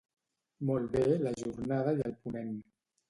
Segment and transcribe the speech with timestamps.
[0.69, 2.53] Molt bé la jornada i el ponent.